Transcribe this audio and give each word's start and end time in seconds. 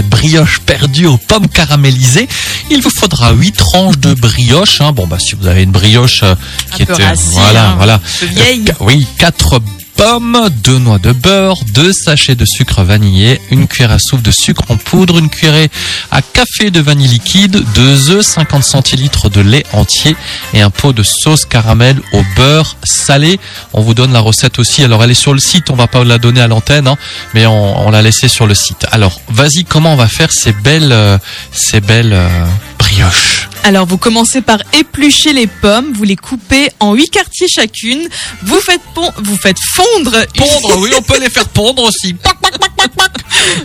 cette 0.00 0.08
brioche 0.08 0.60
perdue 0.60 1.04
aux 1.04 1.18
pommes 1.18 1.46
caramélisées. 1.48 2.26
Il 2.70 2.80
vous 2.80 2.88
faudra 2.88 3.32
8 3.32 3.52
tranches 3.52 3.98
de 3.98 4.14
brioche. 4.14 4.80
hein. 4.80 4.92
Bon, 4.92 5.06
bah, 5.06 5.18
si 5.18 5.34
vous 5.34 5.46
avez 5.46 5.62
une 5.62 5.72
brioche 5.72 6.22
euh, 6.22 6.34
qui 6.74 6.84
Un 6.84 6.86
peu 6.86 6.94
rassis, 6.94 7.28
voilà, 7.32 7.68
hein, 7.70 7.74
voilà. 7.76 7.94
un 7.96 8.00
peu 8.20 8.24
vieille. 8.26 8.64
Euh, 8.70 8.72
oui, 8.80 9.06
4 9.18 9.60
pommes, 10.00 10.48
2 10.64 10.78
noix 10.78 10.98
de 10.98 11.12
beurre, 11.12 11.58
2 11.74 11.92
sachets 11.92 12.34
de 12.34 12.46
sucre 12.46 12.82
vanillé, 12.82 13.38
une 13.50 13.68
cuillère 13.68 13.90
à 13.90 13.98
soupe 13.98 14.22
de 14.22 14.30
sucre 14.30 14.62
en 14.70 14.78
poudre, 14.78 15.18
une 15.18 15.28
cuillère 15.28 15.68
à 16.10 16.22
café 16.22 16.70
de 16.70 16.80
vanille 16.80 17.06
liquide, 17.06 17.62
2 17.74 18.08
œufs, 18.08 18.24
50 18.24 18.64
centilitres 18.64 19.28
de 19.28 19.42
lait 19.42 19.66
entier 19.74 20.16
et 20.54 20.62
un 20.62 20.70
pot 20.70 20.94
de 20.94 21.02
sauce 21.02 21.44
caramel 21.44 22.00
au 22.14 22.22
beurre 22.34 22.76
salé. 22.82 23.38
On 23.74 23.82
vous 23.82 23.92
donne 23.92 24.14
la 24.14 24.20
recette 24.20 24.58
aussi. 24.58 24.82
Alors 24.82 25.04
elle 25.04 25.10
est 25.10 25.14
sur 25.14 25.34
le 25.34 25.40
site, 25.40 25.68
on 25.68 25.76
va 25.76 25.86
pas 25.86 26.02
la 26.02 26.16
donner 26.16 26.40
à 26.40 26.48
l'antenne, 26.48 26.88
hein, 26.88 26.96
mais 27.34 27.44
on, 27.44 27.86
on 27.86 27.90
l'a 27.90 28.00
laissée 28.00 28.28
sur 28.28 28.46
le 28.46 28.54
site. 28.54 28.86
Alors 28.92 29.20
vas-y, 29.28 29.64
comment 29.64 29.92
on 29.92 29.96
va 29.96 30.08
faire 30.08 30.32
ces 30.32 30.52
belles, 30.52 30.92
euh, 30.92 31.18
ces 31.52 31.82
belles 31.82 32.14
euh, 32.14 32.46
brioches? 32.78 33.49
Alors, 33.62 33.86
vous 33.86 33.98
commencez 33.98 34.40
par 34.40 34.58
éplucher 34.72 35.32
les 35.32 35.46
pommes, 35.46 35.92
vous 35.92 36.04
les 36.04 36.16
coupez 36.16 36.70
en 36.80 36.94
huit 36.94 37.08
quartiers 37.10 37.46
chacune, 37.48 38.08
vous 38.42 38.58
faites, 38.60 38.80
pon- 38.94 39.12
vous 39.18 39.36
faites 39.36 39.58
fondre, 39.74 40.16
Pondre, 40.36 40.78
oui, 40.78 40.90
on 40.96 41.02
peut 41.02 41.20
les 41.20 41.28
faire 41.30 41.46
pondre 41.48 41.82
aussi. 41.84 42.16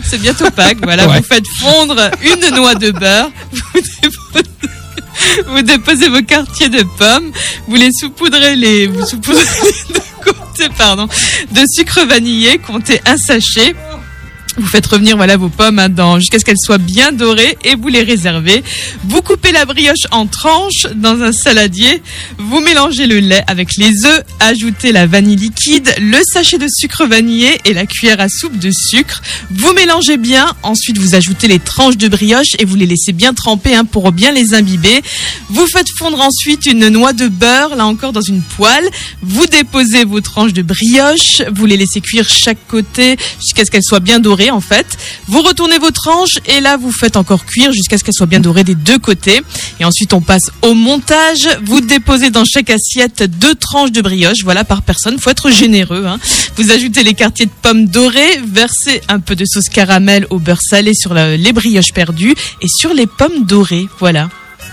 c'est 0.04 0.18
bientôt 0.20 0.50
Pâques, 0.50 0.78
voilà, 0.82 1.08
Ouais. 1.08 1.18
vous 1.18 1.24
faites 1.24 1.46
fondre 1.60 2.10
une 2.22 2.54
noix 2.56 2.74
de 2.74 2.90
beurre, 2.90 3.30
vous 3.52 3.80
déposez, 3.80 4.48
vous 5.46 5.62
déposez 5.62 6.08
vos 6.08 6.22
quartiers 6.22 6.68
de 6.68 6.82
pommes, 6.98 7.32
vous 7.66 7.76
les 7.76 7.90
saupoudrez 7.98 8.54
les, 8.54 8.86
vous 8.86 9.04
saupoudrez 9.06 9.42
pardon, 10.78 11.08
de 11.52 11.60
sucre 11.74 12.00
vanillé, 12.06 12.58
comptez 12.58 13.00
un 13.06 13.16
sachet. 13.16 13.74
Vous 14.58 14.66
faites 14.66 14.86
revenir 14.86 15.16
voilà 15.18 15.36
vos 15.36 15.50
pommes 15.50 15.78
hein, 15.78 15.90
dans 15.90 16.18
jusqu'à 16.18 16.38
ce 16.38 16.44
qu'elles 16.44 16.56
soient 16.58 16.78
bien 16.78 17.12
dorées 17.12 17.58
et 17.62 17.74
vous 17.74 17.88
les 17.88 18.02
réservez. 18.02 18.64
Vous 19.04 19.20
coupez 19.20 19.52
la 19.52 19.66
brioche 19.66 20.06
en 20.12 20.26
tranches 20.26 20.86
dans 20.94 21.20
un 21.20 21.32
saladier. 21.32 22.02
Vous 22.38 22.60
mélangez 22.60 23.06
le 23.06 23.18
lait 23.18 23.44
avec 23.48 23.76
les 23.76 24.06
œufs, 24.06 24.22
ajoutez 24.40 24.92
la 24.92 25.06
vanille 25.06 25.36
liquide, 25.36 25.94
le 26.00 26.18
sachet 26.24 26.56
de 26.56 26.68
sucre 26.68 27.04
vanillé 27.04 27.60
et 27.66 27.74
la 27.74 27.84
cuillère 27.84 28.18
à 28.18 28.30
soupe 28.30 28.58
de 28.58 28.70
sucre. 28.70 29.20
Vous 29.50 29.74
mélangez 29.74 30.16
bien. 30.16 30.46
Ensuite, 30.62 30.96
vous 30.96 31.14
ajoutez 31.14 31.48
les 31.48 31.58
tranches 31.58 31.98
de 31.98 32.08
brioche 32.08 32.54
et 32.58 32.64
vous 32.64 32.76
les 32.76 32.86
laissez 32.86 33.12
bien 33.12 33.34
tremper 33.34 33.74
hein, 33.74 33.84
pour 33.84 34.10
bien 34.10 34.32
les 34.32 34.54
imbiber. 34.54 35.02
Vous 35.50 35.66
faites 35.66 35.88
fondre 35.98 36.20
ensuite 36.20 36.64
une 36.64 36.88
noix 36.88 37.12
de 37.12 37.28
beurre, 37.28 37.76
là 37.76 37.84
encore 37.84 38.12
dans 38.12 38.22
une 38.22 38.40
poêle. 38.40 38.88
Vous 39.20 39.46
déposez 39.46 40.04
vos 40.04 40.22
tranches 40.22 40.54
de 40.54 40.62
brioche. 40.62 41.42
Vous 41.52 41.66
les 41.66 41.76
laissez 41.76 42.00
cuire 42.00 42.26
chaque 42.26 42.66
côté 42.68 43.18
jusqu'à 43.38 43.66
ce 43.66 43.70
qu'elles 43.70 43.84
soient 43.84 44.00
bien 44.00 44.18
dorées 44.18 44.45
en 44.50 44.60
fait. 44.60 44.86
Vous 45.28 45.42
retournez 45.42 45.78
vos 45.78 45.90
tranches 45.90 46.38
et 46.46 46.60
là 46.60 46.76
vous 46.76 46.92
faites 46.92 47.16
encore 47.16 47.44
cuire 47.44 47.72
jusqu'à 47.72 47.98
ce 47.98 48.04
qu'elles 48.04 48.14
soient 48.14 48.26
bien 48.26 48.40
dorées 48.40 48.64
des 48.64 48.74
deux 48.74 48.98
côtés. 48.98 49.40
Et 49.80 49.84
ensuite 49.84 50.12
on 50.12 50.20
passe 50.20 50.50
au 50.62 50.74
montage. 50.74 51.48
Vous 51.64 51.80
déposez 51.80 52.30
dans 52.30 52.44
chaque 52.44 52.70
assiette 52.70 53.22
deux 53.22 53.54
tranches 53.54 53.92
de 53.92 54.00
brioche, 54.00 54.42
voilà 54.44 54.64
par 54.64 54.82
personne. 54.82 55.18
Faut 55.18 55.30
être 55.30 55.50
généreux. 55.50 56.04
Hein. 56.06 56.18
Vous 56.56 56.70
ajoutez 56.70 57.02
les 57.02 57.14
quartiers 57.14 57.46
de 57.46 57.50
pommes 57.62 57.86
dorées, 57.86 58.40
versez 58.46 59.00
un 59.08 59.20
peu 59.20 59.36
de 59.36 59.44
sauce 59.44 59.68
caramel 59.68 60.26
au 60.30 60.38
beurre 60.38 60.62
salé 60.62 60.92
sur 60.94 61.14
les 61.14 61.52
brioches 61.52 61.92
perdues 61.92 62.34
et 62.62 62.68
sur 62.68 62.94
les 62.94 63.06
pommes 63.06 63.44
dorées. 63.44 63.86
Voilà. 63.98 64.28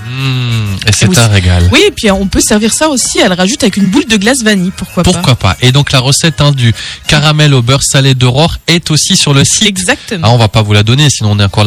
Mmh, 0.06 0.76
et 0.88 0.92
c'est 0.92 1.08
Oui. 1.08 1.16
un 1.18 1.28
régal. 1.28 1.70
Oui, 1.72 1.80
et 1.88 1.92
puis 1.92 2.10
on 2.12 2.28
peut 2.28 2.42
servir 2.42 2.74
ça 2.74 2.90
aussi. 2.90 3.20
Elle 3.20 3.34
rajoute 3.34 3.62
avec 3.64 3.78
une 3.78 3.86
boule 3.86 4.06
de 4.06 4.18
glace 4.18 4.42
vanille, 4.44 4.72
pourquoi, 4.76 5.04
pas. 5.04 5.12
Pourquoi 5.12 5.36
pas 5.36 5.58
Et 5.62 5.72
donc 5.72 5.92
la 5.92 6.00
recette 6.00 6.42
hein, 6.42 6.52
du 6.52 6.74
caramel 7.08 7.54
au 7.54 7.62
beurre 7.62 7.84
salé 7.84 8.16
d'Aurore 8.16 8.58
est 8.68 8.90
aussi 8.92 9.16
sur 9.16 9.34
le 9.34 9.44
site. 9.46 9.64
Exactement. 9.68 10.28
Ah, 10.28 10.32
on 10.32 10.38
va 10.38 10.48
pas 10.48 10.62
vous 10.62 10.74
la 10.74 10.84
donner, 10.84 11.10
sinon 11.10 11.32
on 11.32 11.40
est 11.40 11.44
encore 11.44 11.62